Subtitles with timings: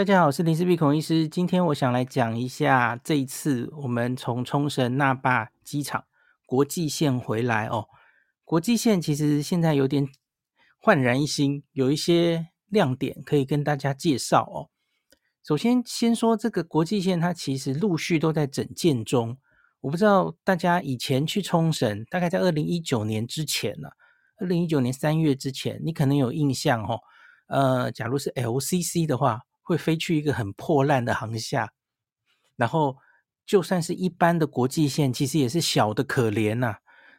[0.00, 1.28] 大家好，我是林氏璧孔医师。
[1.28, 6.06] 今天我想来讲一下这一次我们从冲绳那霸机场
[6.46, 7.84] 国际线回来哦。
[8.42, 10.08] 国际线其实现在有点
[10.80, 14.70] 焕然一新，有一些亮点可以跟大家介绍哦。
[15.46, 19.36] 首先，先说这个国际线，它其实陆续都在整建中。
[19.82, 23.92] 我不知道大家以前去冲绳，大概在二零一九年之前呢、啊，
[24.38, 27.00] 二零一九年三月之前，你可能有印象哦。
[27.48, 31.72] 呃，假如是 LCC 的话，会飞去一个很破烂的航厦，
[32.56, 32.96] 然后
[33.46, 36.76] 就算是一般的国际线，其实也是小的可怜呐、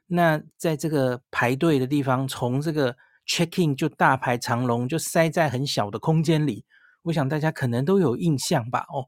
[0.07, 6.65] 那在这个排队的地方，从这个 check in 就大排长龙，就塞在很小的空间里。
[7.03, 8.85] 我想大家可能都有印象吧？
[8.89, 9.07] 哦，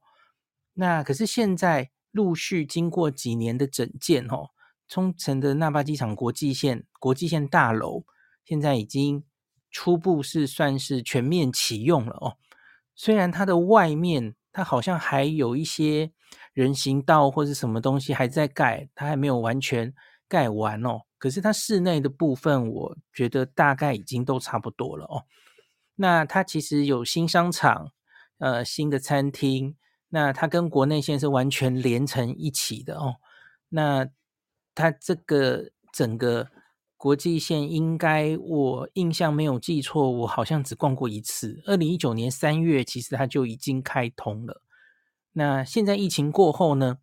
[0.74, 1.91] 那可是现在。
[2.13, 4.52] 陆续经过几年的整建，哦，
[4.88, 8.05] 冲绳的那霸机场国际线国际线大楼
[8.46, 9.24] 现在已经
[9.72, 12.38] 初步是算是全面启用了哦。
[12.96, 16.12] 虽然它的外面它好像还有一些
[16.54, 19.94] 人行道或者什么东西还在盖，它还没有完全
[20.27, 21.02] 盖完哦。
[21.18, 25.24] 可是它室内的部分，我觉得大概已经都差不多了哦。
[25.96, 27.91] 那它其实有新商场，
[28.40, 29.76] 呃，新的餐厅。
[30.10, 33.16] 那它跟国内线是完全连成一起的哦。
[33.70, 34.07] 那
[34.76, 36.50] 它这个整个
[37.04, 41.62] 国际线，应该我印象没有记错，我好像只逛过一次。
[41.65, 44.62] 二零一九年三月，其实它就已经开通了。
[45.34, 46.99] 那现在疫情过后呢？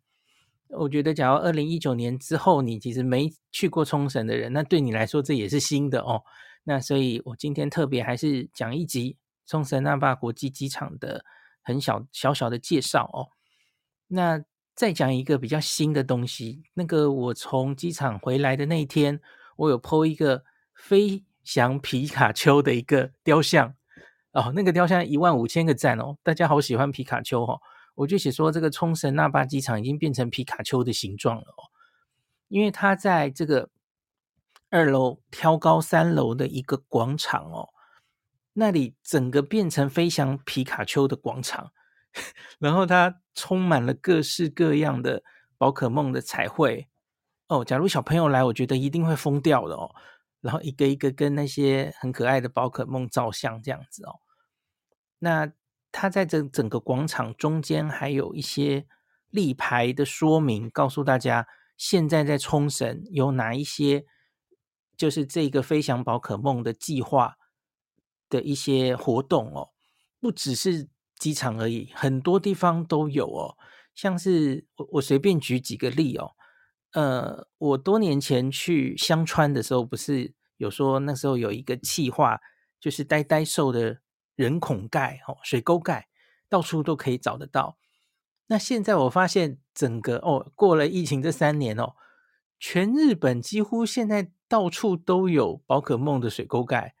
[0.69, 6.23] 我觉得，假如二零一九年之后你其实没去过冲绳的人，那对你来说这也是新的哦。
[6.63, 11.23] 那所以我今天特别还是讲一集冲绳那霸国际机场的。
[11.61, 13.29] 很小小小的介绍哦，
[14.07, 14.43] 那
[14.73, 16.63] 再讲一个比较新的东西。
[16.73, 19.21] 那个我从机场回来的那一天，
[19.57, 23.75] 我有 po 一个飞翔皮卡丘的一个雕像
[24.31, 27.59] 哦，那个雕像一万五千个赞哦，大家好喜欢皮卡丘哦。
[27.95, 31.69] 我就写说这个冲绳那霸机场已经变成皮卡丘的形状了哦，
[32.47, 33.69] 因为它在这个
[34.69, 37.69] 二楼挑高三楼的一个广场哦。
[38.53, 41.71] 那里整个变成飞翔皮卡丘的广场，
[42.59, 45.23] 然后它充满了各式各样的
[45.57, 46.89] 宝可梦的彩绘
[47.51, 47.63] 哦。
[47.63, 49.93] 假如小朋友来，我觉得一定会疯掉的哦。
[50.41, 54.19] 然后一个一个跟那些很可爱的宝可梦照相，这样子哦。
[55.19, 55.51] 那
[55.91, 58.87] 它在这整个广场中间还有一些
[59.29, 61.47] 立牌的说明，告诉大家
[61.77, 64.05] 现在在冲绳有哪一些，
[64.97, 67.37] 就是这个飞翔宝可梦的计划。
[68.31, 69.71] 的一些活动哦，
[70.21, 70.87] 不只是
[71.19, 73.57] 机场而已，很多地方都有哦。
[73.93, 76.31] 像是我我随便举几个例哦，
[76.93, 82.39] 呃，我多年前去香川的时候，不是有说那时候有一个企划，
[82.79, 84.01] 就是呆呆兽的
[84.35, 86.07] 人孔盖哦，水沟盖
[86.49, 87.77] 到处都可以找得到。
[88.47, 91.95] 那现在我发现整个哦，过了疫情这三年哦，
[92.59, 96.95] 全日本几乎现在到处都有宝可梦的水沟盖。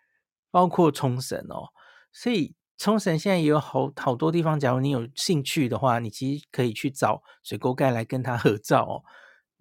[0.53, 1.69] 包括冲绳哦，
[2.11, 4.59] 所以冲绳现在也有好好多地方。
[4.59, 8.95] 假如你有兴趣的话，你其实可以去找水沟盖来跟他合照哦。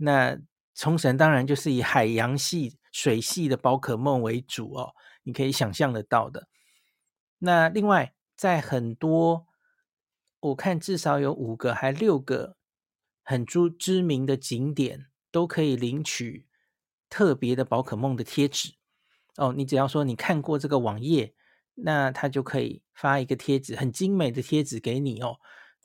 [0.00, 0.38] 那
[0.74, 6.48] 冲绳当然就是以海洋系、水系的宝可梦为主哦，你可以想象得到的。
[7.38, 9.46] 那另外，在很多
[10.40, 12.56] 我看至少有五个还六个
[13.22, 16.46] 很知知名的景点，都可以领取
[17.08, 18.74] 特别的宝可梦的贴纸。
[19.36, 21.34] 哦，你只要说你看过这个网页，
[21.74, 25.36] 那他就可以发一个贴纸，很精美的贴纸给你哦。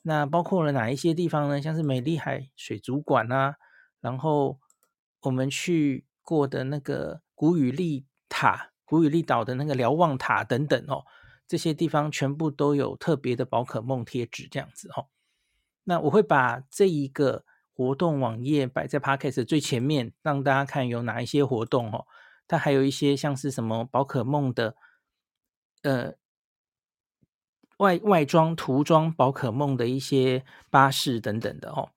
[0.02, 1.60] 那包括了哪一些地方呢？
[1.60, 3.56] 像是美丽海水族馆啊，
[4.00, 4.60] 然后
[5.20, 11.04] 我们去过的那个古宇利塔、古宇利岛的那个瞭望塔等等哦，
[11.46, 15.08] 这些地方全部都有特别的宝可梦贴纸这样子哦。
[15.84, 22.06] 那我会把这一个活动网页摆在 Podcast 最前面，让大家看有哪一些活动哦。
[22.48, 24.76] 它还有一些像是什么宝可梦的，
[25.82, 26.14] 呃，
[27.78, 31.90] 外外装涂装宝可梦的一些巴士等等的哦，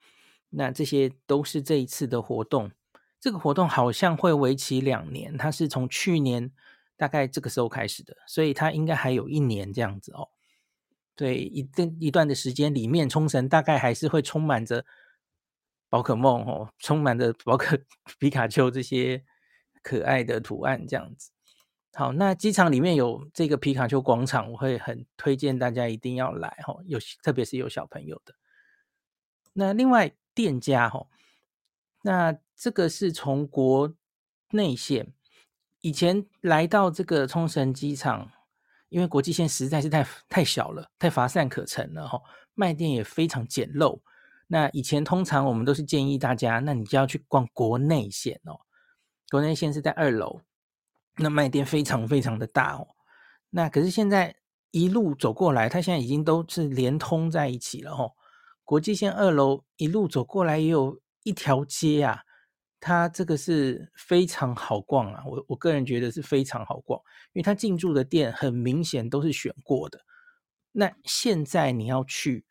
[0.49, 2.71] 那这些都是这一次的活动。
[3.19, 6.51] 这个活动好像会为期两年，它是从去年
[6.95, 10.29] 大概这个时候开始的，所以它应该还有一年这样子哦。
[11.15, 14.85] 对，一段一段的时间里面，冲绳大概还是会充满着
[15.89, 17.77] 宝可梦哦，充满着宝可
[18.19, 19.23] 皮卡丘这些。
[19.81, 21.31] 可爱的图案这样子，
[21.93, 28.35] 好，那机场里面有这个皮卡丘广场，我会很推荐大家一定要来哈，有特别是有小朋友的。
[29.53, 31.05] 那另外店家哈，
[32.03, 33.93] 那这个是从国
[34.51, 35.13] 内线，
[35.81, 38.31] 以前来到这个冲绳机场
[38.89, 42.21] 因为国际线实在是太太小了，太乏善可陈了哈，
[42.55, 43.99] 卖店也非常简陋。
[44.47, 48.59] 那以前通常我们都是建议大家，那你就要去逛国内线哦，
[49.29, 50.41] 国内线是在二楼，
[51.17, 52.87] 那卖店非常非常的大哦。
[53.51, 54.35] 那可是现在
[54.71, 58.13] 一路走过来，它现在已经都是连通在一起了哦。
[58.69, 62.21] 国际线二楼一路走过来也有一条街啊。
[62.79, 67.01] 它这个是非常好逛啊，我我个人觉得是非常好逛，
[67.33, 69.99] 因为它进驻的店很明显都是选过的。
[70.73, 72.45] 那现在你要去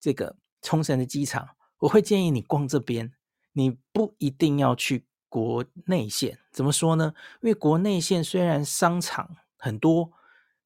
[0.00, 1.50] 这个冲绳的机场，
[1.80, 3.12] 我会建议你逛这边，
[3.52, 6.38] 你不一定要去国内线。
[6.50, 7.12] 怎么说呢？
[7.42, 10.12] 因为国内线虽然商场很多，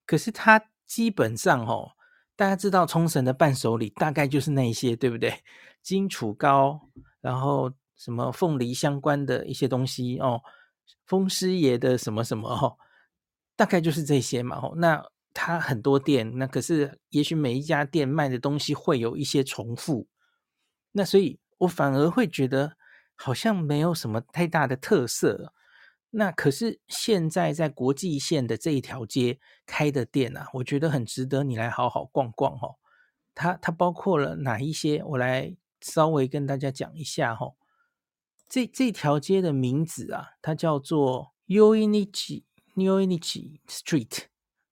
[0.06, 1.90] 可是它基本上哦，
[2.43, 5.33] 大家知道冲绳的伴手礼大概就是那些，对不对？
[5.81, 6.89] 金杵糕，
[7.21, 7.73] 然后。
[7.94, 10.43] 什么凤梨相关的一些东西哦，
[11.06, 12.77] 风师爷的什么什么哦，
[13.55, 14.73] 大概就是这些嘛哦。
[14.77, 15.00] 那
[15.33, 20.09] 他很多店，那可是也许每一家店卖的东西会有一些重复，
[20.91, 22.77] 那所以我反而会觉得
[23.15, 25.53] 好像没有什么太大的特色。
[26.14, 32.76] 那可是现在在国际线的这一条街开的店啊，我觉得很值得你来好好逛逛哦。
[33.35, 35.03] 它它包括了哪一些？
[35.03, 37.55] 我来稍微跟大家讲一下哦。
[38.47, 42.44] 这这条街的名字啊，它叫做 Yoimichi
[42.76, 44.25] Yoimichi Street。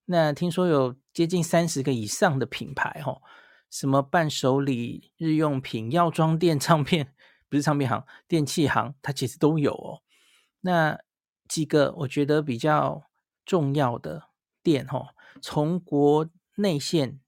[0.04, 3.22] 那听说有接近三十个以上的品牌，哦，
[3.70, 7.14] 什么伴手礼、日用品、药妆店、唱片，
[7.48, 10.02] 不是唱片行，电器行，它其实都有哦。
[10.60, 11.00] 那
[11.50, 13.10] 几个我觉得比较
[13.44, 14.30] 重要的
[14.62, 15.08] 店，哦，
[15.42, 17.20] 从国内线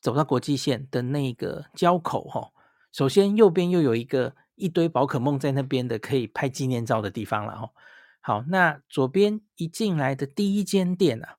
[0.00, 2.52] 走到国际线的那个交口，哦，
[2.92, 4.36] 首先右边又有一个。
[4.56, 7.72] 一堆宝可梦在那边的可以拍纪念照的地方了哈。
[8.20, 11.38] 好，那左边一进来的第一间店啊，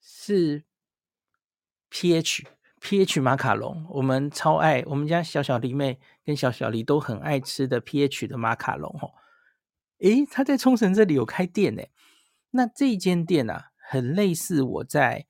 [0.00, 0.64] 是
[1.90, 2.46] PH
[2.80, 9.12] PH 马卡龙，我们超爱，我们家小小狸妹跟小小狸都很爱吃的 PH 的马卡龙哦。
[10.02, 11.82] 诶，他在冲绳这里有开店呢。
[12.50, 15.26] 那这间店啊，很类似我在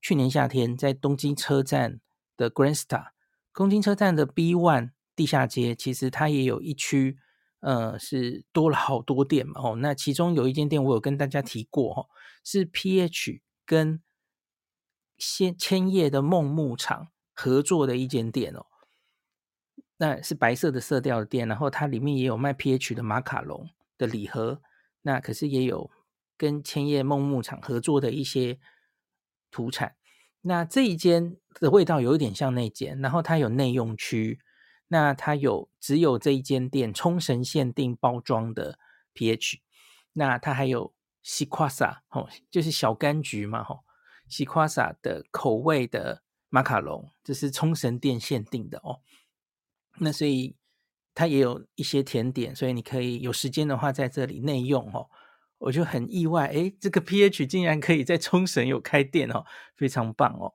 [0.00, 2.00] 去年夏天在东京车站
[2.36, 3.12] 的 Grand Star，
[3.54, 4.90] 东京车站的 B One。
[5.14, 7.16] 地下街其实它也有一区，
[7.60, 9.54] 呃，是多了好多店嘛。
[9.62, 12.06] 哦，那其中有一间店我有跟大家提过，哦，
[12.44, 14.02] 是 PH 跟
[15.16, 18.66] 千千叶的梦牧场合作的一间店哦。
[19.96, 24.62] 那是白色的色调的店，然后它里面也有卖 PH 的马卡龙的礼盒。
[25.02, 25.90] 那可是也有
[26.36, 28.58] 跟千叶梦牧场合作的一些
[29.50, 29.96] 土产。
[30.42, 34.40] 那这一间的味道有一点像那间，然后它有内用区。
[34.88, 38.78] 那它有只有这一间店冲绳限定包装的
[39.14, 39.58] PH，
[40.12, 40.94] 那它还有
[41.24, 43.80] 西瓜萨哦，就是小柑橘嘛吼，
[44.28, 49.00] 西瓜萨的口味的马卡龙，这是冲绳店限定的哦。
[49.98, 50.54] 那所以
[51.16, 55.10] 它也有一些甜点，所以你可以有时间的话在这里内用哦。
[55.58, 60.54] 我就很意外，诶，这个 PH 竟然可以在冲绳有开店哦，非常棒哦。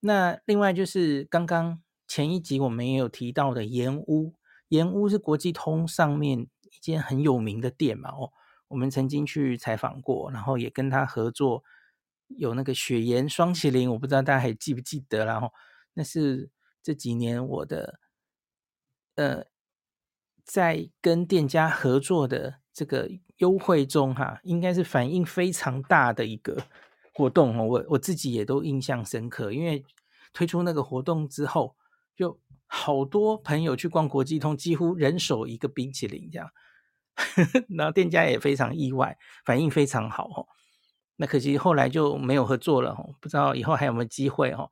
[0.00, 1.82] 那另外就是刚刚。
[2.06, 4.34] 前一集我们也有提到的盐屋，
[4.68, 8.30] 盐屋是国际通上面一间很有名的店嘛，哦，
[8.68, 11.64] 我们曾经去采访过，然后也跟他合作，
[12.28, 15.50] 有那个雪盐双麒麟，我不知道大家还记不记得，然后
[15.94, 16.50] 那是
[16.82, 17.98] 这几年我的，
[19.14, 19.46] 呃，
[20.44, 26.56] 在跟店家合作的这个优惠中哈，应该是反应非常大的一个
[27.12, 29.84] 活动哦，我我自己也都印象深刻，因为
[30.32, 31.74] 推出那个活动之后。
[32.16, 36.48] 就好多朋友去逛国际通，几乎人手一个冰淇淋这样，
[37.76, 40.46] 然后店家也非常意外，反应非常好哦。
[41.16, 44.70] 那可惜后来就没有合作了哦，不知道以后还有没有机会哦。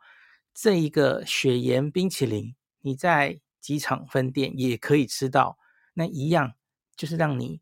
[0.55, 5.59] 这一个雪盐冰淇淋，你在机场分店也可以吃到，
[5.95, 6.55] 那一样
[6.97, 7.61] 就是让你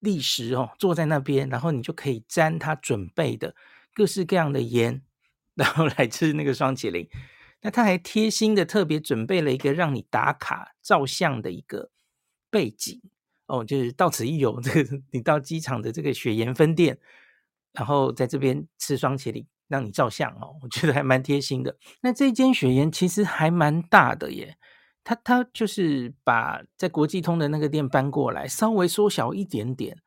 [0.00, 3.54] 立时哦坐在那边，然后你就可以沾他准备的
[3.94, 5.02] 各式各样的盐，
[5.54, 7.08] 然后来吃那个霜淇淋。
[7.60, 11.90] 那他还贴心的特别准备了一个让你打卡照相的一个
[12.50, 13.00] 背景
[13.46, 16.98] 哦，就是到此一游， 这个你到机场的这个雪盐分店，
[17.72, 21.76] 然后在这边吃霜淇淋，让你照相哦，我觉得还蛮贴心的。
[22.00, 24.56] 那这间雪盐其实还蛮大的耶，
[25.04, 29.98] 他他就是把在国际通的那个店搬过来，稍微缩小一点点，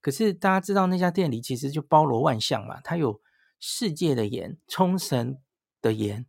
[0.00, 3.20] 可是大家知道那家店里其实就包罗万象嘛，它有
[3.58, 5.38] 世界的盐，冲绳
[5.82, 6.26] 的盐。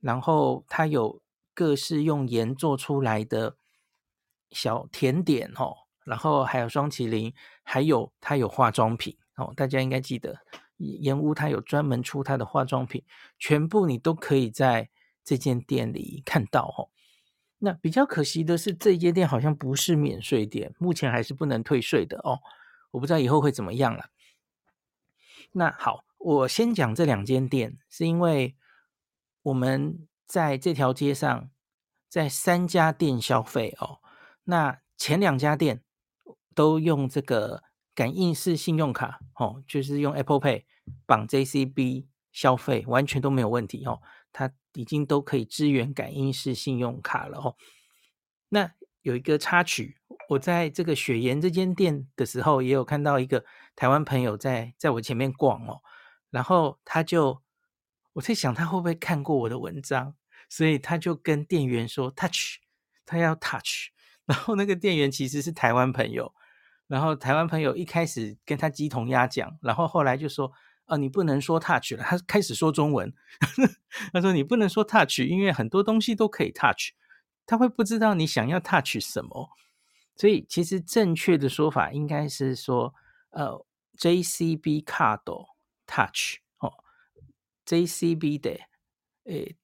[0.00, 1.22] 然后它有
[1.54, 3.56] 各式用盐做出来的
[4.50, 10.36] 小甜点哦，然后还有双麒麟，还有它有化妆品哦，大家应该记得
[10.76, 13.02] 盐屋它有专门出它的化妆品，
[13.38, 14.90] 全部你都可以在
[15.24, 16.92] 这间店里看到哦。
[17.64, 22.38] 那比较可惜的是，这间店好像不是免税店，目前还是不能退税的哦。
[22.90, 24.10] 我不知道以后会怎么样了。
[25.52, 28.54] 那好，我先讲这两间店，是因为
[29.44, 31.50] 我们在这条街上，
[32.10, 34.00] 在三家店消费哦。
[34.44, 35.82] 那前两家店
[36.54, 37.62] 都用这个
[37.94, 40.64] 感应式信用卡哦，就是用 Apple Pay
[41.06, 44.02] 绑 JCB 消费，完全都没有问题哦。
[44.32, 47.56] 它已经都可以支援感应式信用卡了哦。
[48.48, 49.96] 那有一个插曲，
[50.28, 55.80] 我在这个雪岩这间店的时候，也有看到一个台湾朋友在在我前面逛哦，
[56.30, 57.42] 然后他就
[58.14, 60.14] 我在想他会不会看过我的文章，
[60.48, 62.58] 所以他就跟店员说 touch，
[63.04, 63.90] 他要 touch。
[64.26, 66.34] 然后那个店员其实是台湾朋友，
[66.86, 70.50] 然后台湾朋友一开始跟他鸡同鸭讲，然后后来就说
[70.86, 73.12] ：“啊，你不能说 touch 了。”他开始说中文，
[74.12, 76.92] 他说：“你不能说 touch，因为很多东西都可以 touch，
[77.46, 79.50] 他会不知道你想要 touch 什么。
[80.16, 82.94] 所以其实正确的说法应该是说，
[83.30, 83.64] 呃
[83.98, 85.46] ，JCB Card
[85.86, 86.72] Touch 哦
[87.66, 88.58] ，JCB 的
[89.24, 89.56] 诶。”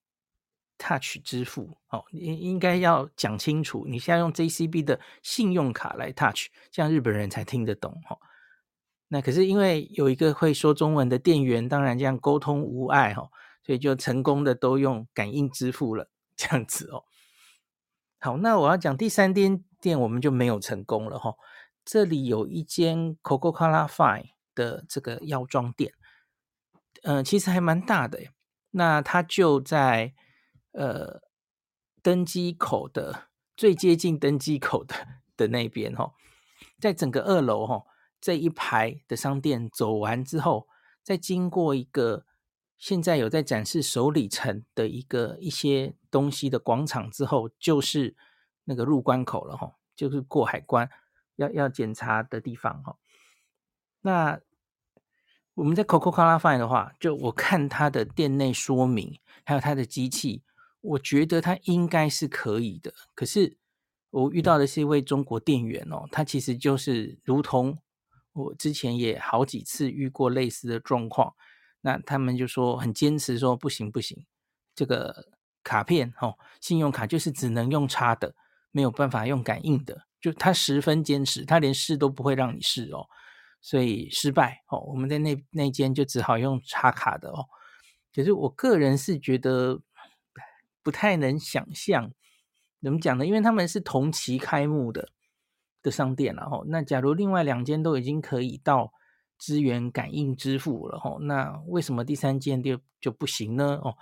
[0.82, 3.84] Touch 支付哦，应应该要讲清楚。
[3.86, 8.16] 你现在用 JCB 的信用卡来 Touch，这样日本人才听得懂哈。
[9.12, 13.28] 那可是因为有一个会说中文的店员，当然这样沟通无碍哈，
[13.62, 17.04] 所以就成功的都用感应支付了，这样子哦。
[18.18, 21.34] 好，那我要讲第三间店，我们就没有成功了哈。
[21.84, 25.92] 这里有一间 Coca-Cola Fine 的这个药妆店，
[27.02, 28.30] 嗯、其实还蛮大的耶。
[28.70, 30.14] 那它就在。
[30.72, 31.20] 呃，
[32.00, 33.24] 登机口的
[33.56, 34.94] 最接近登机口的
[35.36, 36.12] 的那边哈，
[36.78, 37.82] 在整个二楼哈
[38.20, 40.68] 这一排的商店走完之后，
[41.02, 42.24] 再经过一个
[42.76, 48.16] 现在有在展示首里城的一个一些东西的广场之后，就是
[48.64, 50.88] 那个入关口了哈，就是过海关
[51.36, 52.96] 要要检查的地方哈。
[54.02, 54.40] 那
[55.54, 60.42] 我们在 Coca-Cola Fine 的话，就我看它的店内说明，还有它的机器。
[60.82, 63.58] 我觉得他应该是可以的，可是
[64.08, 67.76] 我遇到的是一位中国店员哦，他其实就是如同
[68.32, 71.34] 我之前也好几次遇过类似的状况，
[71.80, 74.26] 那他们就说很坚持说不行不行，
[74.74, 75.26] 这个
[75.62, 78.34] 卡片哦，信用卡就是只能用插的，
[78.70, 83.06] 没有办法用感应的，就他十分坚持，他连试都不会让你试哦，
[83.60, 87.46] 所以失败哦，我们在那那间就只好用插卡的哦，
[88.14, 89.80] 可是我个人是觉得。
[90.82, 92.10] 不太能想象
[92.82, 93.26] 怎么讲呢？
[93.26, 95.10] 因为他们是同期开幕的
[95.82, 98.92] 的商店，然后那假如另外两间都已经可以到
[99.38, 103.80] 支援感应支付了，吼，那为什么第三间就就不行呢？
[103.82, 103.96] 哦，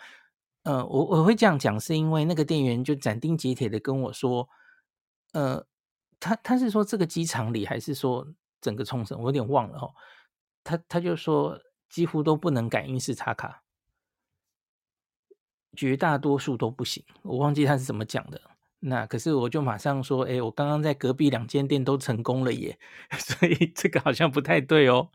[0.64, 4.48] 呃，我我会这样讲，是因为那个店员就斩钉截铁的跟我说，
[5.32, 5.66] 呃，
[6.18, 8.26] 他他是说这个机场里还是说
[8.60, 9.94] 整个冲绳，我有点忘了，哦，
[10.64, 13.62] 他他就说几乎都不能感应式插卡。
[15.76, 18.40] 绝大多数都不行，我忘记他是怎么讲的。
[18.80, 22.78] 那可是我就马上说，哎，我刚刚在隔壁两间店都成功了耶，
[23.18, 25.10] 所以这个好像不太对哦。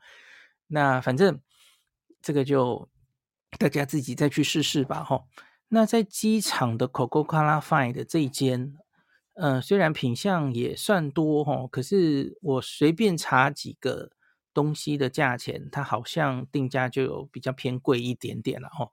[0.67, 1.39] 那反正
[2.22, 2.89] 这个就
[3.58, 5.24] 大家自己再去试试吧，哈。
[5.70, 8.75] 那在机场的 Coca-Cola Fine 的这一间，
[9.36, 14.12] 嗯、呃，虽然品相也算多哈，可是我随便查几个
[14.53, 18.89] 东西的价钱，它好像定价就有比较偏贵一点点了，哈。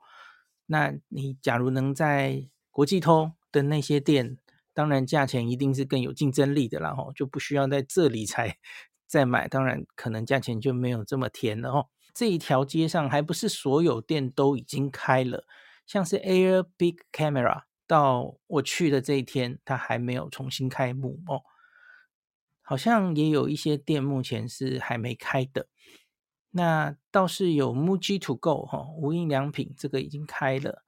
[0.67, 4.39] 那你假如能在国际通的那些店，
[4.81, 8.57] 当然价钱一定是更有竞争力的啦，吼，就不需要在这里才
[9.07, 11.89] 再买，当然可能价钱就没有这么甜了哦。
[12.15, 15.45] 这一条街上还不是所有店都已经开了，
[15.85, 21.43] 像是 Air Big Camera，到我去的这一天，它还没有重新开幕哦。
[22.63, 25.69] 好像也有一些店目前是还没开的。
[26.53, 30.83] 那倒是有 Muji To Go 哈，无印良品这个已经开了。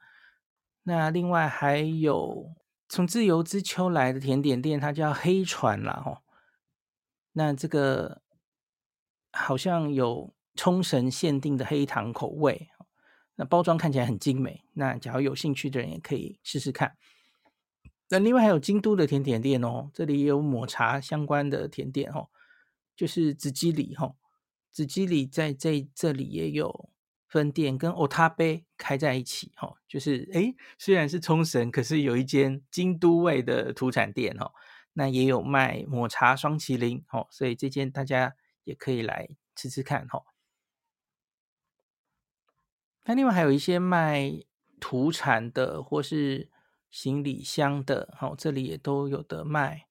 [0.83, 2.49] 那另外还有
[2.93, 6.23] 从自由之丘来的甜点店，它叫黑船啦哈。
[7.33, 8.21] 那这个
[9.31, 12.69] 好像有冲绳限定的黑糖口味，
[13.37, 14.67] 那包装看起来很精美。
[14.75, 16.99] 那假如有兴趣的人也可以试试看。
[18.11, 22.29] 那另外还有京都的甜点店哦，这里也有抹茶相关的甜点哦，
[22.95, 24.15] 就是紫基里哈。
[24.71, 26.91] 紫基里在这这里也有
[27.33, 34.53] 分店，跟 Otabe 开在一起，哈，就是诶，虽然是冲绳，可是有一间京都味的土产店，哈，
[34.93, 40.25] 那也有卖抹茶双麒麟，哈，所以这间大家也可以来吃吃看，哈。
[43.05, 44.31] 那另外还有一些卖
[44.79, 46.51] 土产的或是
[46.91, 49.87] 行李箱的，好，这里也都有得卖。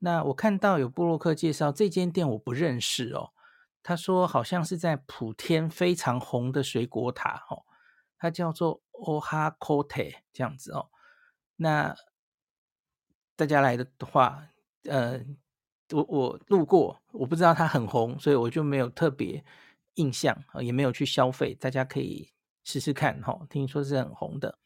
[0.00, 3.30] 那我看到有布洛克介绍这间店，我不认识哦。
[3.82, 7.64] 他说好像是在普天非常红的水果塔，哦，
[8.18, 10.90] 它叫做 Ohakote 这样子哦。
[11.56, 11.94] 那
[13.36, 14.48] 大家来的话，
[14.84, 15.20] 呃，
[15.92, 19.44] 我我路过，我不知道它很红，所以我就没有特别
[19.94, 21.54] 印象，也没有去消费。
[21.54, 22.30] 大家可以
[22.64, 24.58] 试试看，哈，听说是很红的。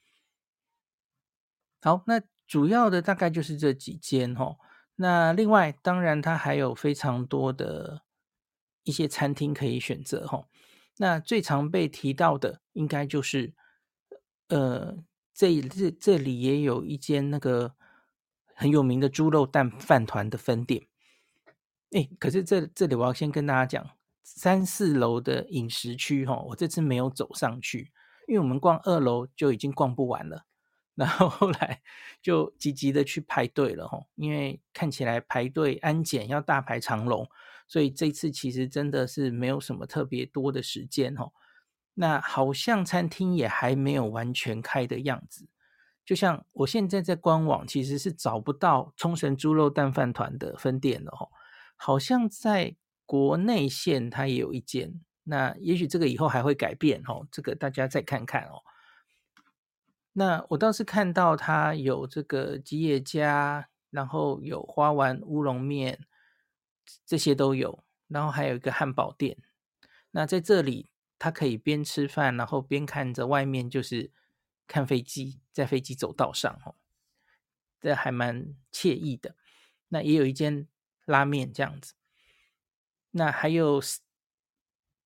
[1.80, 4.56] 好，那主要的大概就是这几间，哈。
[4.97, 8.02] 那另外，当然它还有非常多的
[8.85, 10.47] 一些餐厅可以选择哈。
[10.97, 13.53] 那最常被提到的，应该就是
[14.49, 14.97] 呃，
[15.35, 17.75] 这这这里也有一间那个
[18.55, 20.87] 很有名的猪肉蛋饭团的分店。
[21.91, 23.91] 哎，可是这这里我要先跟大家讲，
[24.23, 27.91] 三四楼的饮食区哈，我这次没有走上去，
[28.29, 30.45] 因为我们逛二楼就已经逛不完了。
[30.95, 31.83] 然后后来
[32.23, 37.29] 就急急的去排队了吼，因为看起来排队安检要大排长龙，
[37.66, 41.33] 所以这次其实真的是没有什么特别多的时间吼。
[41.94, 45.49] 那好像餐厅也还没有完全开的样子，
[46.04, 51.30] 就像我现在在官网其实是找不到冲绳猪肉蛋饭团的分店的吼，
[51.76, 52.75] 好像在
[53.06, 58.62] 国内线它也有一间，那也许这个以后还会改变吼，这个大家再看看哦。
[60.14, 66.00] 那我倒是看到它有这个吉野家，然后有花丸乌龙面，
[67.05, 69.37] 这些都有，然后还有一个汉堡店。
[70.11, 70.88] 那在这里，
[71.19, 74.11] 他可以边吃饭，然后边看着外面，就是
[74.67, 76.75] 看飞机，在飞机走道上哦，
[77.81, 79.35] 这还蛮惬意的。
[79.88, 80.69] 那也有一间
[81.05, 81.95] 拉面这样子。
[83.11, 83.83] 那还有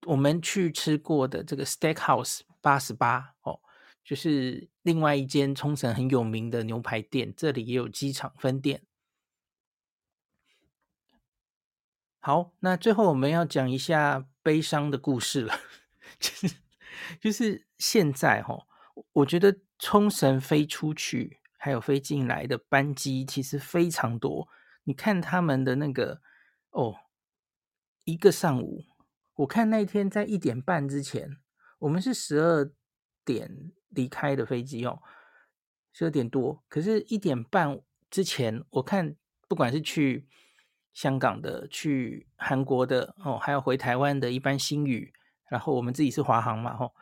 [0.06, 3.60] 我们去吃过的这个 Steakhouse 八十八哦。
[4.04, 8.82] 就是另外一间冲绳很有名的牛排店，这里也有机场分店。
[12.20, 15.54] 好，那最后我们要讲一下悲伤的故事了，
[16.18, 16.56] 就是
[17.20, 18.66] 就是现在哈，
[19.12, 24.48] 我觉得冲绳飞出去还有飞进来的班机其实非常多。
[24.84, 26.20] 你看他们的那个
[26.70, 26.96] 哦，
[28.04, 28.84] 一个上午，
[29.34, 31.38] 我看那天在一点半之前，
[31.78, 32.70] 我们是十二
[33.24, 33.72] 点。
[33.90, 35.00] 离开的飞机哦，
[35.94, 39.16] 十二点多，可是一点半之前，我看
[39.48, 40.28] 不管是去
[40.98, 45.12] 香港的、去韩国的哦，还有回台湾的一班新宇，
[45.48, 46.92] 然后我们自己是华航嘛，吼，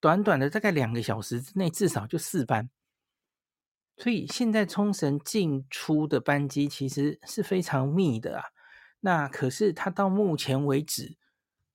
[0.00, 2.68] 短短的大概两个小时之内，至少就四班，
[3.96, 8.46] 所以现在冲绳进出的班机其实是非常密的啊。
[8.98, 11.16] 那可是它到目前为止，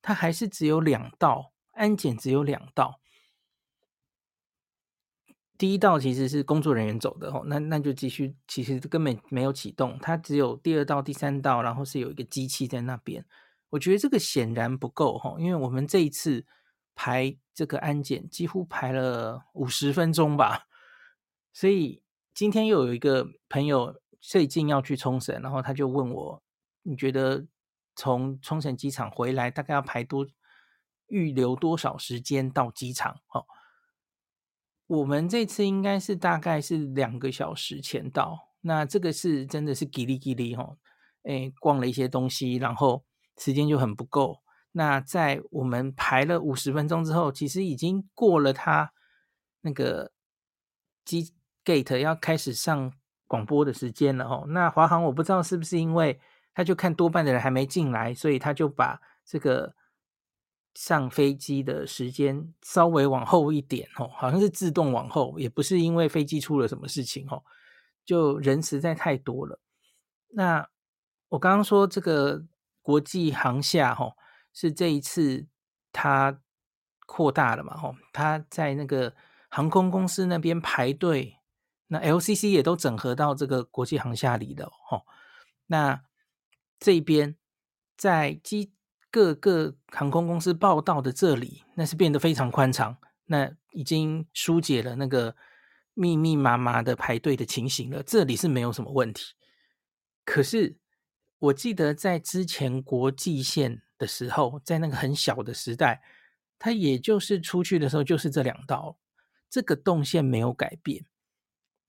[0.02, 2.99] 它还是只有两道安检，只有两道。
[5.60, 13.22] 第一道其实是工作人员走的哦，那那就继续，其实根本没有启动，它只有第二道、第三道，然后是有一个机器在那边。
[13.68, 16.46] 我觉得这个显然不够哈，因为我们这一次
[16.94, 20.66] 排这个安检几乎排了五十分钟吧，
[21.52, 26.42] 所以今天又有一个朋友最近要去冲绳，然后他就问我，
[26.84, 27.46] 你觉得
[27.94, 30.26] 从冲绳机场回来大概要排多
[31.08, 33.20] 预留多少时间到机场？
[33.34, 33.44] 哦。
[34.90, 40.78] 我们这次应该是大概是两个小时前到，那这个是真的是叽哩叽哩吼，
[41.22, 43.04] 诶，逛了一些东西，然后
[43.38, 44.40] 时间就很不够。
[44.72, 48.92] 那在我们排了五十分钟之后，其实已经过了他
[49.60, 50.10] 那个
[51.04, 51.32] 机
[51.64, 52.92] gate 要开始上
[53.28, 54.44] 广播的时间了吼。
[54.48, 56.18] 那华航我不知道是不是因为
[56.52, 59.72] 他就看多半的人还没进来，所以他就把这个。
[60.74, 67.42] 上飞机的时间稍微往后一点哦，好像是自动往后，也不是因为飞机出了什么事情哦，
[68.04, 69.60] 就人实在太多了。
[70.28, 70.68] 那
[71.28, 72.44] 我刚刚说这个
[72.82, 74.12] 国际航厦哈，
[74.52, 75.46] 是这一次
[75.92, 76.40] 它
[77.04, 79.14] 扩大了嘛哈，它在那个
[79.48, 81.38] 航空公司那边排队，
[81.88, 85.02] 那 LCC 也都整合到这个国际航厦里的哦。
[85.66, 86.02] 那
[86.78, 87.36] 这边
[87.96, 88.72] 在机。
[89.10, 92.96] 各个航空公司报道的这里，那是变得非常宽敞，
[93.26, 95.34] 那已经疏解了那个
[95.94, 98.04] 密密麻麻的排队的情形了。
[98.04, 99.34] 这里是没有什么问题。
[100.24, 100.76] 可是
[101.40, 106.00] 我记得在之前国际线的时候，在那个很小的时代，
[106.56, 108.96] 它也就是出去的时候就是这两道，
[109.48, 111.04] 这个动线没有改变。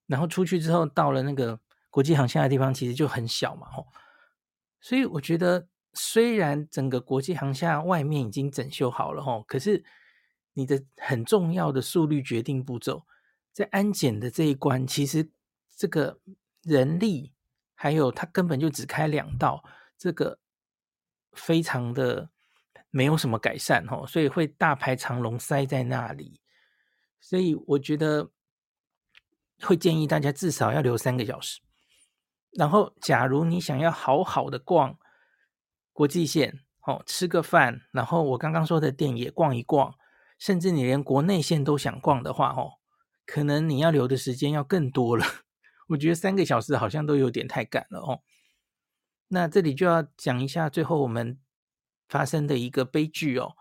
[0.08, 1.60] 然后出去之后到了那个
[1.92, 3.88] 国际航线的地方，其实就很小嘛，吼。
[4.80, 5.68] 所以我觉得。
[5.94, 9.84] 虽然整个国际航厦外面已经整修好了吼，可是
[10.54, 13.04] 你的很重要的速率决定步骤，
[13.52, 15.30] 在安检的这一关，其实
[15.76, 16.20] 这个
[16.62, 17.34] 人力
[17.74, 19.64] 还有他根本就只开两道，
[19.98, 20.40] 这个
[21.34, 22.30] 非常的
[22.90, 26.40] 没有什么改善哦，所以会大排长龙塞在那里。
[27.20, 28.32] 所以我觉得
[29.62, 31.62] 会建议大家至少要留三个小时。
[32.52, 34.98] 然后，假如你想要好好的逛
[35.94, 39.96] 国际线，哦，吃个饭，然后我刚刚说的店也逛一逛。
[40.40, 42.80] 甚至你连国内线都想逛的话，哦，
[43.28, 45.24] 可能你要留的时间要更多了。
[45.90, 48.22] 我觉得三个小时好像都有点太赶了哦。
[49.28, 51.40] 那这里就要讲一下最后我们
[52.10, 53.54] 发生的一个悲剧哦，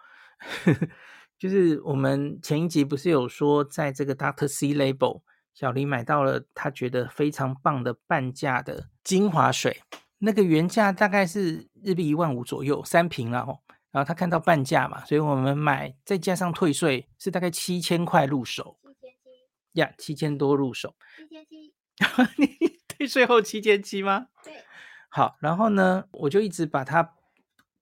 [1.38, 5.20] 就是我们前一集不是有说，在这个 Doctor C Label，
[5.52, 9.82] 小黎买到了他觉得非常棒的半价的精华水，
[10.22, 13.58] 那个原价大概是日币一万五左右，三瓶了哦。
[13.90, 21.74] 然后他看到半价嘛，所以我们买，再加上退税是大概七千块入手，七千七呀，七千多入手，七千七，
[22.38, 24.28] 你退税后七千七吗？
[24.44, 24.62] 对，
[25.08, 27.16] 好，然后呢，我就一直把它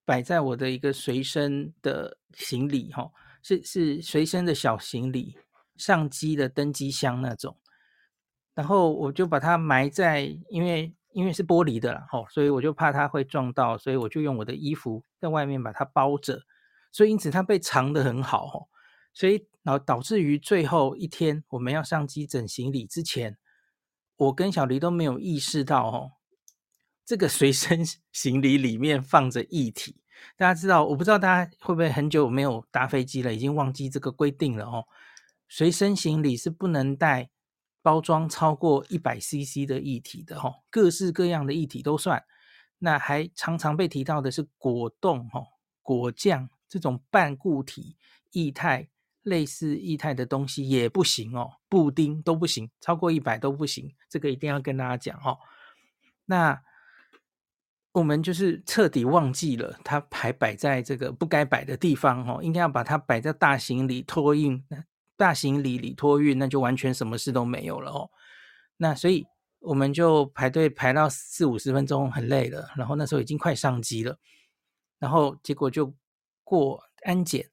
[0.07, 3.11] 摆在我的一个随身的行李，哈，
[3.43, 5.37] 是是随身的小行李，
[5.77, 7.59] 上机的登机箱那种，
[8.55, 10.95] 然后我就把它埋在，因为。
[11.13, 16.43] 因为是玻璃的啦，吼，所以我就怕它会撞到，所以我就用我的衣服在外面把它包着，
[16.93, 18.69] 所以因此它被藏得很好，吼，
[19.15, 23.39] 所以然后导致于最后一天我们要上机整行李之前，
[24.17, 26.11] 我跟小黎都没有意识到，吼，
[27.05, 30.03] 这个随身行李里面放着液体。
[30.37, 34.85] 大家知道，我不知道大家会不会很久没有搭飞机了，已经忘记这个规定了，哦，
[35.49, 37.31] 随身行李是不能带。
[37.89, 42.23] 包装超过一百 CC 的液体的哈，各式各样的液体都算。
[42.81, 45.43] 那还常常被提到的是果冻哈、
[45.81, 47.97] 果酱这种半固体
[48.33, 48.91] 液态、
[49.23, 53.95] 类似液态的东西也不行哦，布丁都不行，超过一百都不行。
[54.11, 55.39] 这个一定要跟大家讲哦。
[56.27, 56.61] 那
[57.93, 64.63] 我们就是彻底忘记了它还摆在这个不该摆的地方哦，应该要把它摆在大行李托运。
[65.19, 68.09] 大行李里托运，那就完全什么事都没有了哦。
[68.77, 69.27] 那所以
[69.59, 72.71] 我们就排队排到四五十分钟，很累了。
[72.77, 74.17] 然后那时候已经快上机了，
[75.01, 75.93] 然后结果就
[76.45, 77.51] 过安检，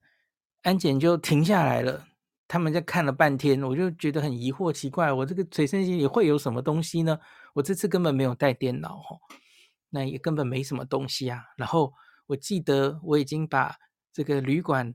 [0.61, 2.05] 安检就停下来了。
[2.47, 7.19] 他们在看了半天，我就觉得很疑惑，奇怪，我这个随身行李会有什么东西呢？
[7.55, 9.19] 我这次根本没有带电脑哦，
[9.89, 11.45] 那也根本没什么东西啊。
[11.57, 11.91] 然后
[12.27, 13.75] 我记得我已经把
[14.13, 14.93] 这个旅馆。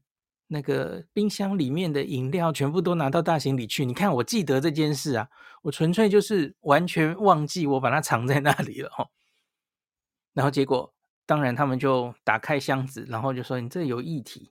[0.53, 5.29] 那个冰箱里面的饮料全部都拿到大行李去，你看我记得这件事啊，
[5.63, 9.09] 我纯粹就是完全忘记我把它藏在那里了哈。
[10.33, 10.93] 然后结果，
[11.25, 14.51] 当然他们就打开箱子，然后就说你这有液体，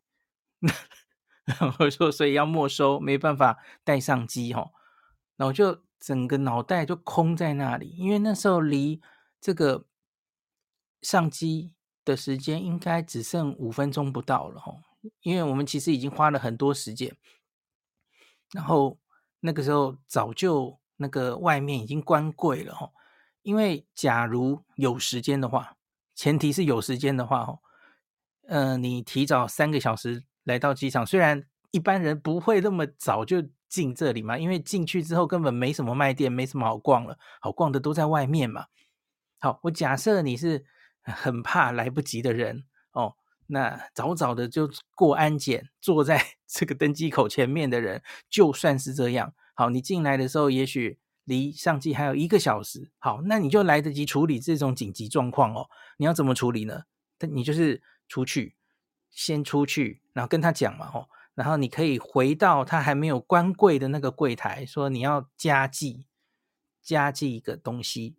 [1.43, 4.71] 然后说所以要没收，没办法带上机哈。
[5.35, 9.01] 然后就整个脑袋就空在那里，因为那时候离
[9.41, 9.85] 这个
[11.01, 11.73] 上机
[12.05, 14.73] 的时间应该只剩五分钟不到了哈。
[15.21, 17.15] 因为我们其实已经花了很多时间，
[18.51, 18.97] 然后
[19.39, 22.91] 那个时候早就那个外面已经关柜了哈。
[23.41, 25.77] 因为假如有时间的话，
[26.13, 27.59] 前提是有时间的话哦，
[28.47, 38.65] 呃，你提早三个小时来到机场，虽然一般人不会那么早就进这里嘛，因为进去之后根本没什么卖店，没什么好逛了，好逛的都在外面嘛。
[39.39, 40.65] 好，我假设你是
[41.01, 42.65] 很怕来不及的人。
[43.51, 55.67] 那早早的就过安检，坐在 这个登机口前面的人，就算是这样，好，你进来的时候也许离上机还有一个小时，好，那你就来得及处理这种紧急状况哦。
[55.97, 56.83] 你要怎么处理呢？
[57.19, 58.55] 你就是出去，
[59.09, 66.05] 先出去，然后跟他讲嘛，哦，然后你可以回到他还没有关柜的那个柜台，说你要加寄，
[66.83, 68.15] 加寄一个东西，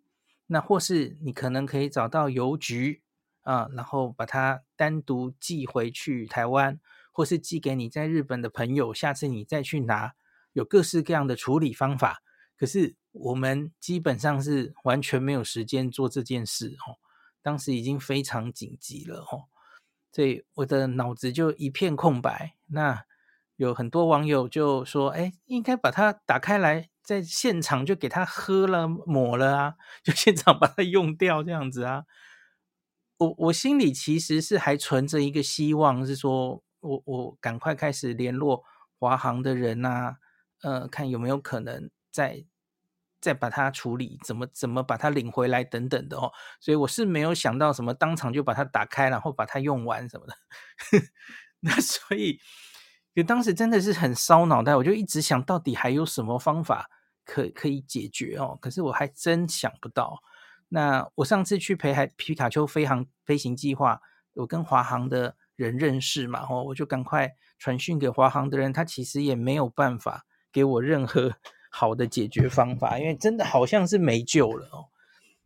[0.47, 3.01] 那或是你可能可以找到邮局。
[3.43, 6.79] 啊，然后把它单独寄回去台湾，
[7.11, 10.13] 或是寄给你在日本的朋友，下次你再去拿，
[10.53, 12.21] 有各式各样的处理方法。
[12.57, 17.01] 可是我们基本上是完全没有时间做这件事哦，
[17.41, 19.49] 当时已经非常紧急了哦，
[20.11, 22.53] 所以我的脑子就一片空白。
[22.67, 23.03] 那
[23.55, 32.05] 有很多网友就说：“哎，应该把它打开来，在现场就给他喝了抹了啊，就现场把它用掉这样子啊。”
[33.21, 38.63] 我我心里其实是还存着一个希望，是说我我赶快开始联络
[38.99, 40.15] 华航的人呐、
[40.63, 42.43] 呃，看有没有可能再
[43.19, 46.31] 再把它处理，怎么怎么把它领回来等等的哦。
[46.59, 50.33] 所以我是没有想到什么当场就把它打开，然后把它用完什么的。
[51.61, 52.39] 那所以
[53.13, 56.89] 就当时真的是很烧脑袋，我就一直想到底还有什么方法
[57.23, 58.57] 可可以解决哦。
[58.59, 60.23] 可是我还真想不到。
[60.73, 63.99] 那我上次去陪海皮卡丘飞航飞行计划，
[64.35, 71.33] 我跟华航的人认识嘛，哦，我就赶快传讯给华航的人，他其实也没有办法给我任何
[71.69, 74.87] 好的解决方法，因为真的好像是没救了哦。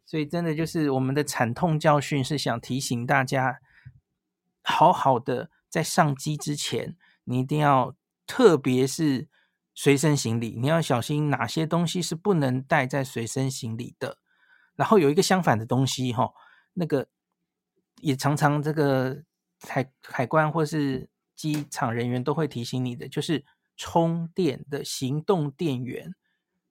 [0.06, 3.60] 所以真的就是我们的惨痛教训，是想提醒大家，
[4.62, 7.96] 好好的在上机之前，你一定要，
[8.28, 9.28] 特别是
[9.74, 14.20] 随身行李，你要小心哪些东西是不能带在随身行李的。
[14.76, 16.32] 然后有一个相反的东西，哈，
[16.74, 17.08] 那个
[18.02, 19.24] 也常常这个
[19.62, 23.44] 海海关或是机场人员都会提醒你的，就是
[23.78, 26.14] 充电的行动电源。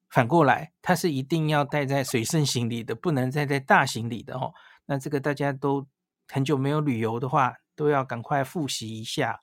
[0.09, 4.55] 反过来，它是一定要带在随身行李的，不能带在大行李的哦。
[4.87, 5.89] 那这个大家都
[6.29, 9.43] 很久没有旅游的话，都要赶快复习一下。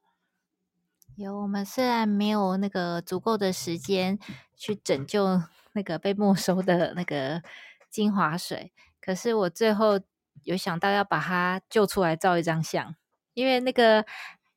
[1.17, 4.17] 有，我们虽然没有那个足够的时间
[4.55, 5.41] 去拯救
[5.73, 7.43] 那个被没收的那个
[7.91, 9.99] 精华水，可是我最后
[10.43, 12.95] 有想到要把它救出来照一张相，
[13.33, 14.05] 因为那个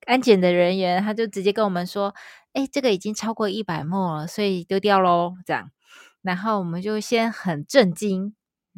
[0.07, 2.15] 安检的人员他就直接跟我们说
[2.55, 5.71] ：“哎，这个已经超过一百 ml 了，所以丢掉喽。”这样。
[6.23, 8.35] 然后我们就先很震惊，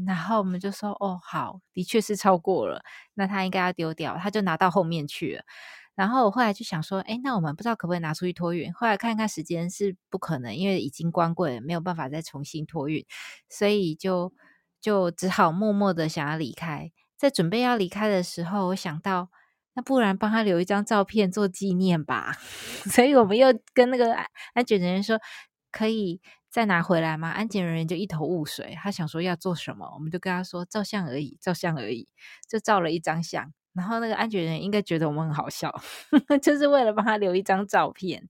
[0.07, 2.83] 然后我们就说：“哦，好，的确是超过了，
[3.14, 5.45] 那他应该要丢掉。”他就拿到后面去了。
[5.95, 13.07] 然后我后来就想说：“诶，那我们不知道可不可以拿出去托运？”后来看看时间是不可能，因为已经关柜了，没有办法再重新托运，
[13.49, 14.33] 所以就
[14.87, 16.92] 就只好默默的想要离开。
[17.16, 19.31] 在准备要离开的时候，我想到，
[19.75, 22.37] 那不然帮他留一张照片做纪念吧。
[22.88, 25.18] 所以我们又跟那个安安检人员说
[25.72, 27.29] ：“可以。”再拿回来吗？
[27.31, 32.09] 安检人员就一头雾水，他想说要做什么，我们就跟他说照相而已，照相而已，
[32.49, 33.53] 就照了一张相。
[33.75, 35.75] 然后那个安检人员应该觉得我们很好笑，
[36.40, 38.29] 就是为了帮他留一张照片。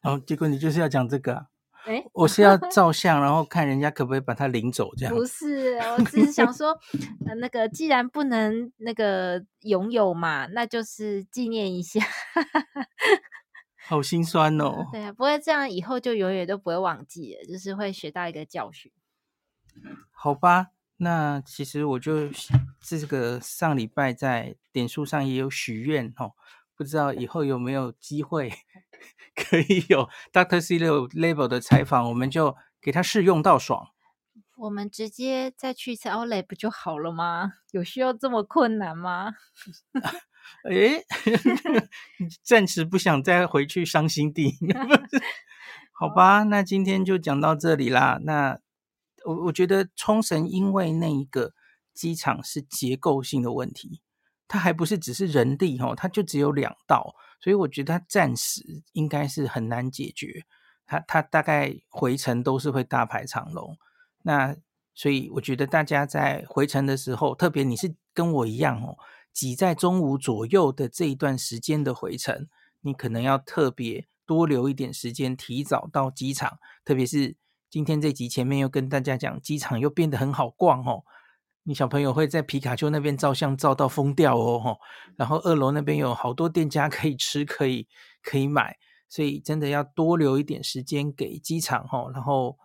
[0.00, 1.48] 然后、哦、结果你就是要讲这个、
[1.86, 5.14] 诶我是要 照相，然后看人家可不可以把它领走，这样。
[5.14, 6.78] 不是，我只是想说，
[7.26, 12.00] 呃、那个既然不能那个拥有嘛，那就是纪念一下。
[13.88, 14.86] 好心酸哦。
[14.92, 18.92] 对啊，不会这样，以后就永远都不会忘记了，就是会学到一个教训。
[20.10, 22.28] 好吧，那其实我就
[22.80, 26.32] 这个上礼拜在点数上也有许愿哦，
[26.76, 28.52] 不知道以后有没有机会
[29.42, 33.88] 可以有 Doctor C Level 的采访，我们就给他试用到爽。
[34.56, 37.52] 我们直接再去一次 Outlet 不就好了吗？
[37.70, 39.32] 有需要这么困难吗？
[40.68, 41.04] 诶，
[42.42, 44.54] 暂时不想再回去伤心地，
[45.92, 46.42] 好吧？
[46.44, 48.18] 那今天就讲到这里啦。
[48.22, 48.58] 那
[49.24, 51.52] 我我觉得冲绳因为那一个
[51.94, 54.02] 机场是结构性的问题，
[54.48, 60.44] 它还不是只是人力哦，它就只有两道，所以我觉得它暂时应该是很难解决。
[60.86, 63.76] 它它大概回程都是会大排长龙。
[64.22, 64.54] 那
[64.94, 68.98] 所以我觉得大家在回程的时候，特别你是跟我一样哦。
[69.32, 72.48] 挤在中午左右的这一段时间的回程，
[72.80, 76.58] 你可能要特别多留一点时间，提早到机场。
[76.84, 77.36] 特别是
[77.70, 81.04] 今天这集前面又跟大家讲，机场又变得很好逛哦。
[81.70, 84.76] 你小朋友会在皮卡丘那边照相照到疯掉哦。
[85.14, 87.86] 然后二楼那边有好多店家可以吃，可以
[88.24, 88.76] 可以买，
[89.08, 92.10] 所以真的要多留一点时间给机场哦。
[92.12, 92.58] 然后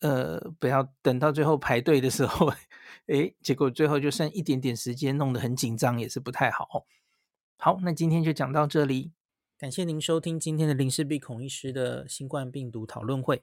[0.00, 2.50] 呃，不要等到最后排队的时候。
[3.08, 6.86] 诶，结果最后就剩一点点时间，弄得很紧张，也是不太好。
[7.58, 9.12] 好，那今天就讲到这里，
[9.58, 13.42] 感谢您收听今天的林氏璧孔医师的新冠病毒讨论会。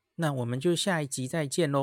[0.21, 1.79] 那我们就下一集再见喽。